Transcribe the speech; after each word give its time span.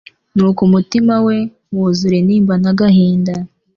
nuko 0.35 0.59
umutima 0.67 1.15
we 1.25 1.37
wuzura 1.75 2.15
intimba 2.21 2.53
n'agahinda 2.63 3.33